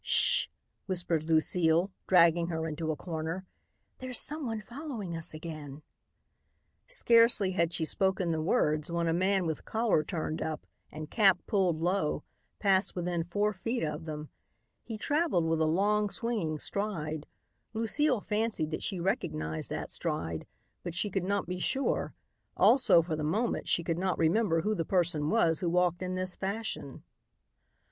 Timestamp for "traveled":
14.97-15.45